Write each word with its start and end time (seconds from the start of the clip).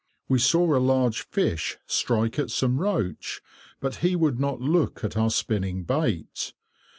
We 0.27 0.39
saw 0.39 0.75
a 0.75 0.79
large 0.81 1.21
fish 1.27 1.77
strike 1.85 2.39
at 2.39 2.49
some 2.49 2.79
roach, 2.81 3.39
but 3.79 3.97
he 3.97 4.15
would 4.15 4.39
not 4.39 4.59
look 4.59 5.03
at 5.03 5.15
our 5.15 5.29
spinning 5.29 5.83
bait. 5.83 6.53